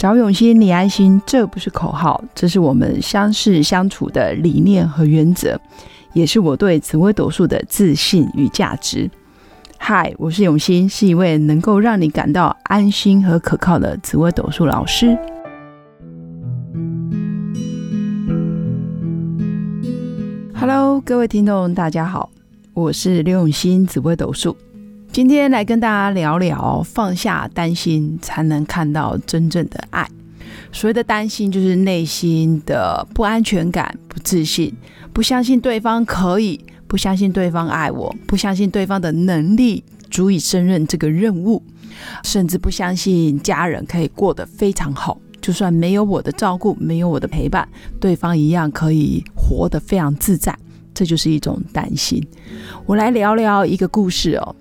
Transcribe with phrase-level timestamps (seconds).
[0.00, 5.60] 找永新，你安心，这不是口号，这是我们相识相处的理念和原则，
[6.14, 9.10] 也是我对紫微斗数的自信与价值。
[9.76, 15.14] 嗨，我是永新，是一位能够让你感到安心和可靠的紫微斗数老师。
[20.54, 22.30] Hello，各位听众，大家好，
[22.72, 24.56] 我是刘永新，紫微斗数。
[25.12, 30.08] 今天来跟大家聊聊，放下担心，才能看到真正的爱。
[30.70, 34.72] 所谓的担心，就是内心的不安全感、不自信，
[35.12, 41.60] 不相信对方可以，不相信对方爱我，不相信对方的能力足以胜任这个任务，
[42.22, 47.68] 甚至不相信家人可以过得非常好，就算没有我的照顾，没有我的陪伴，
[47.98, 50.56] 对方一样可以活得非常自在。
[50.94, 52.24] 这就是一种担心。
[52.84, 54.54] 我来聊聊一个故事哦。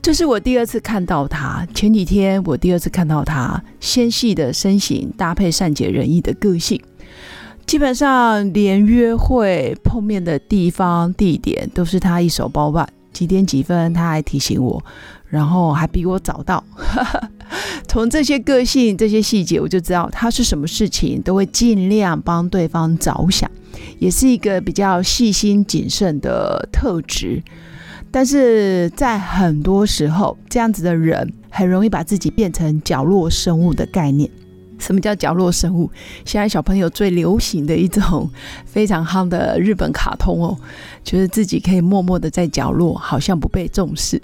[0.00, 1.66] 这是我第二次看到他。
[1.74, 6.80] 前几天我第二次看到他，纤细的身形搭配善解人意的个性，
[7.66, 12.88] 基本上连约会碰面的地方地点都是他一手包办。
[13.12, 14.80] 几点几分他还提醒我，
[15.26, 16.62] 然后还比我早到。
[17.88, 23.50] 从这些个性、这些细节，我就知道他是什么事情都会尽量帮对方着想，
[23.98, 27.42] 也是一个比较细心谨慎的特质。
[28.10, 34.30] 但是在很多时候，这样子的人很容易把自己变成角落生物的概念。
[34.78, 35.90] 什么叫角落生物？
[36.24, 38.30] 现在小朋友最流行的一种
[38.64, 40.56] 非常夯的日本卡通哦，
[41.02, 44.22] 觉得自己可以默默的在角落，好像不被重视。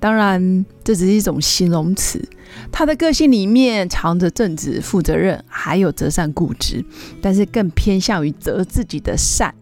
[0.00, 2.20] 当然，这只是一种形容词。
[2.72, 6.84] 他的个性里面藏着正直、负责任，还有择善固执，
[7.20, 9.54] 但是更偏向于择自己的善。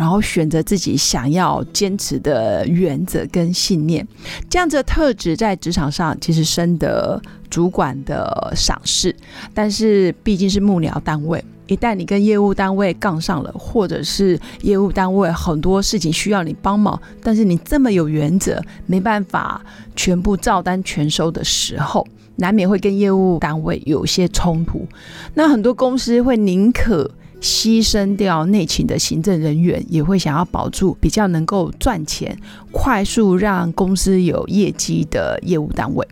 [0.00, 4.08] 然后选择自己想要坚持的原则跟信念，
[4.48, 7.20] 这样子的特质在职场上其实深得
[7.50, 9.14] 主管的赏识。
[9.52, 19.60] 但是毕竟是幕僚单位，一旦你跟业务单位杠上了，或者是业务单位很多事情需要你帮忙，但是你这么有原则，没办法
[19.94, 24.88] 全部照单全收的时候，难免会跟业务单位有些冲突。
[25.34, 27.10] 那很多公司会宁可。
[27.40, 32.36] 牺牲掉内勤的行政人员，也会想要保住比较能够赚钱、
[32.70, 36.06] 快速让公司有业绩的业务单位。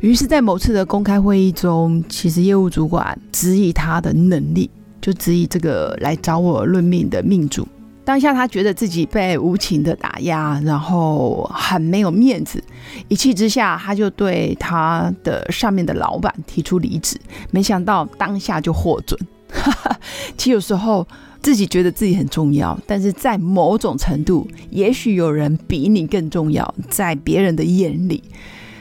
[0.00, 4.70] 于是，在某次的公开会议中，其实业务主管质疑他的能力，
[5.00, 7.66] 就质疑这个来找我论命的命主。
[8.04, 12.62] 当下他觉得自己被无情的打压，然后很没有面子，
[13.08, 17.18] 一气之下，他就对他的上面的老板提出离职。
[17.50, 19.18] 没想到当下就获准。
[20.36, 21.06] 其实有时候
[21.40, 28.22] 自己觉得自己很重要，但是在某种程度，也许有人比你更重要，在别人的眼里，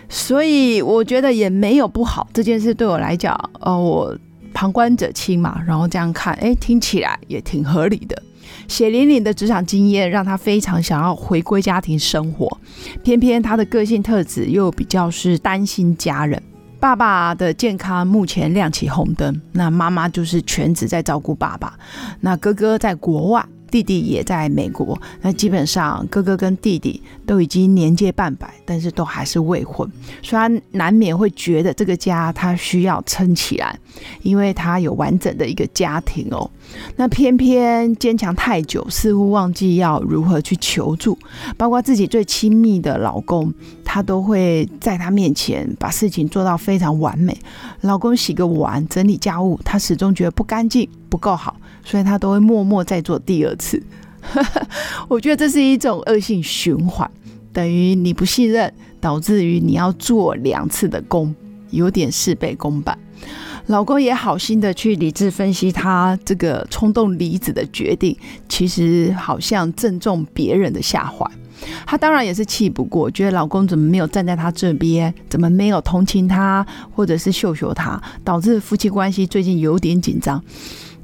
[0.09, 2.27] 所以我觉得也没有不好。
[2.33, 4.17] 这件事对我来讲，呃，我
[4.53, 8.21] 旁观者清嘛，然后这样看，哎，听起来也挺合理的。
[8.67, 12.57] 血淋淋的职场经验让他非常想要回归家庭生活，
[13.03, 16.41] 偏偏他的个性特质又比较是担心家人。
[16.83, 21.79] 爸爸的健康目前亮起红灯，那妈妈就是全职在照顾爸爸，
[22.19, 23.45] 那哥哥在国外。
[23.73, 29.91] 弟弟也在美国，那基本上哥哥跟弟弟都已经年届半百，但是都还是未婚，
[30.21, 33.75] 所以他难免会觉得这个家他需要撑起来，
[34.21, 36.47] 因为他有完整的一个家庭哦。
[36.97, 41.17] 那偏偏坚强太久，似乎忘记要如何去求助，
[41.57, 43.51] 包括自己最亲密的老公，
[43.83, 47.35] 他都会在他面前把事情做到非常完美。
[47.81, 51.55] 老公洗个碗、整理家务，他始终觉得不干净、不够好。
[51.85, 53.83] 所以他都会默默再做第二次，
[55.09, 57.11] 我觉得这是一种恶性循环，
[57.51, 61.35] 等于你不信任，导致于你要做两次的工，
[61.71, 62.97] 有点事倍功半。
[63.67, 71.29] 老公也好心的去理智分析他这个冲动离子的决定，其实好像正中别人的下怀。
[71.85, 80.41] 他当然也是气不过，觉得老公怎么没有站在他这边，怎么没有同情他，或者是秀秀他，导致夫妻关系最近有点紧张。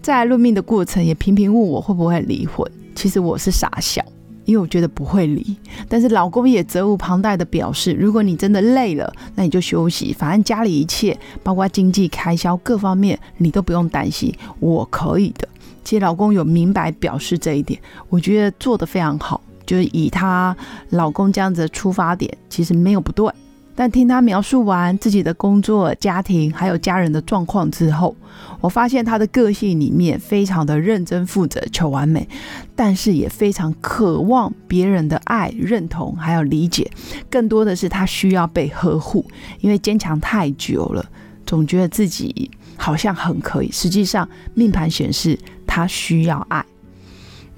[0.02, 2.70] 在论命的过程，也频频问我会不会离婚。
[2.96, 4.04] 其实我是傻笑，
[4.46, 5.56] 因为我觉得不会离。
[5.88, 15.48] 但是老公也责无旁贷的表示，如果你真的累了，那你就休息，反正家里一切，包括经济开销各方面，你都不用担心，我可以的。
[15.84, 17.80] 其实老公有明白表示这一点，
[18.10, 19.42] 我觉得做得非常好。
[19.66, 20.56] 就是以她
[20.90, 23.32] 老公这样子的出发点，其实没有不对。
[23.80, 28.14] 但听他描述完自己的工作、家庭还有家人的状况之后，
[28.60, 32.28] 我发现他的个性里面非常的认真负责、求完美，
[32.76, 36.92] 但是也非常渴望别人的爱、认同还有理解。
[37.30, 39.26] 更多的是他需要被呵护，
[39.62, 41.06] 因为坚强太久了，
[41.46, 46.66] 总觉得自己好像很可以，实际上命盘显示他需要爱。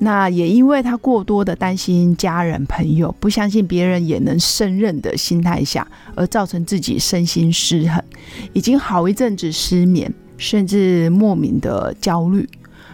[0.04, 8.04] 那也因为他过多的担心家人朋友，不相信别人也能胜任的心态下，而造成自己身心失衡，
[8.52, 12.50] 已经好一阵子失眠，甚至莫名的焦虑，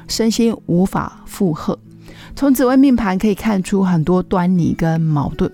[0.10, 1.80] 身心无法负荷。
[2.36, 5.50] 从紫薇命盘可以看出很多端倪跟矛盾。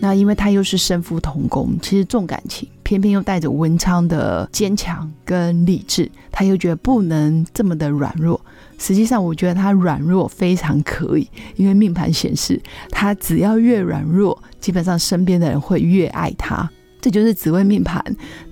[0.00, 8.38] 那因为他又是身夫同工，其实重感情，偏偏又带着文昌的坚强跟理智，他又觉得不能这么的软弱。
[8.78, 12.60] 实际上，我觉得他软弱非常可以，因为命盘显示，
[12.90, 16.70] 他只要越软弱，基本上身边的人会越爱他。
[17.00, 18.02] 这就是紫微命盘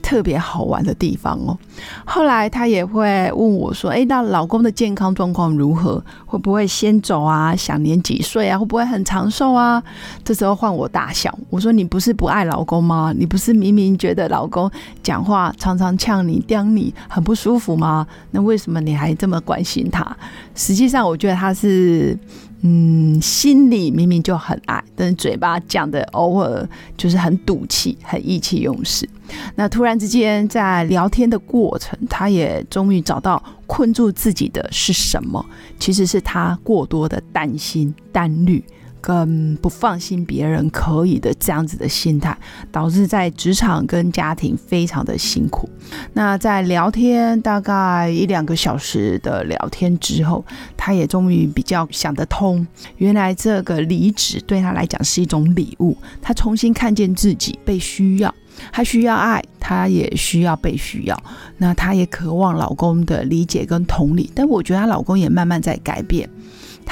[0.06, 1.58] 特别好玩的地方哦。
[2.04, 6.00] 后来他也会问我说：“哎，那老公的健康状况如何？
[6.24, 7.56] 会不会先走啊？
[7.56, 8.56] 享年几岁啊？
[8.56, 9.82] 会不会很长寿啊？”
[10.22, 13.12] 这时候换我大笑，我说：“你不是不爱老公吗？
[13.18, 14.70] 你不是明明觉得老公
[15.02, 18.06] 讲话常常呛你、刁你，很不舒服吗？
[18.30, 20.16] 那为什么你还这么关心他？
[20.54, 22.16] 实际上，我觉得他是。”
[22.62, 29.08] 嗯，心里明明就很爱，但是嘴巴讲的偶尔就是很赌气、很意气用事。
[29.54, 35.44] 那突然之间，在聊天的过程，他也终于找到困住自己的是什么？
[35.78, 38.64] 其实是他过多的担心、担虑。
[39.06, 42.36] 跟不放心别人可以的这样子的心态，
[42.72, 45.70] 导致在职场跟家庭非常的辛苦。
[46.14, 50.44] 那在聊天大概一两个小时的聊天之后，
[50.76, 52.66] 他也终于比较想得通，
[52.96, 55.96] 原来这个离职对他来讲是一种礼物。
[56.20, 58.34] 他重新看见自己被需要，
[58.72, 61.16] 她需要爱，她也需要被需要。
[61.58, 66.28] 那她也渴望老公的理解跟同理，但我觉得她老公也慢慢在改变。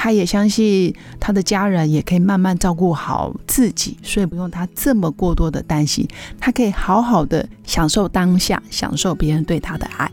[0.05, 6.07] 他也相信他的家人也可以慢慢照顾好自己，所以不用他这么过多的担心。
[6.39, 10.07] 他可以好好的享受当下，享受别人对他的爱。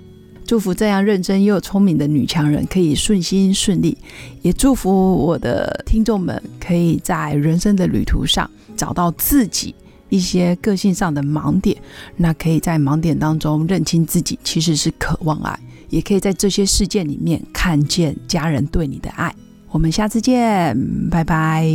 [0.47, 3.99] 祝福这样认真又聪明的女强人可以顺心顺利，
[4.41, 9.75] 也祝福我的听众们可以在人生的旅途上找到自己
[10.09, 11.77] 一些个性上的盲点，
[12.17, 15.61] 那可以在盲点当中认清自己其实是渴望爱，
[15.91, 19.35] 也可以在这些事件里面看见家人对你的爱。
[19.73, 20.77] 我们下次见
[21.11, 21.67] 拜拜。